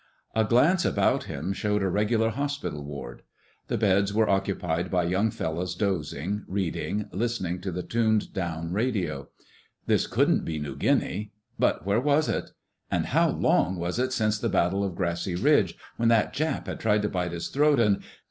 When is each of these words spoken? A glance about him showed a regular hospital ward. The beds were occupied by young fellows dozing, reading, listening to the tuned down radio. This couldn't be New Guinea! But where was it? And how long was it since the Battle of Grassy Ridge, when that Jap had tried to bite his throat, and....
A 0.33 0.43
glance 0.43 0.83
about 0.83 1.25
him 1.25 1.53
showed 1.53 1.83
a 1.83 1.87
regular 1.87 2.31
hospital 2.31 2.83
ward. 2.83 3.21
The 3.67 3.77
beds 3.77 4.11
were 4.11 4.27
occupied 4.27 4.89
by 4.89 5.03
young 5.03 5.29
fellows 5.29 5.75
dozing, 5.75 6.43
reading, 6.47 7.07
listening 7.11 7.61
to 7.61 7.71
the 7.71 7.83
tuned 7.83 8.33
down 8.33 8.73
radio. 8.73 9.29
This 9.85 10.07
couldn't 10.07 10.43
be 10.43 10.57
New 10.57 10.75
Guinea! 10.75 11.33
But 11.59 11.85
where 11.85 12.01
was 12.01 12.29
it? 12.29 12.49
And 12.89 13.05
how 13.05 13.29
long 13.29 13.75
was 13.77 13.99
it 13.99 14.11
since 14.11 14.39
the 14.39 14.49
Battle 14.49 14.83
of 14.83 14.95
Grassy 14.95 15.35
Ridge, 15.35 15.77
when 15.97 16.09
that 16.09 16.33
Jap 16.33 16.65
had 16.65 16.79
tried 16.79 17.03
to 17.03 17.09
bite 17.09 17.31
his 17.31 17.49
throat, 17.49 17.79
and.... 17.79 18.01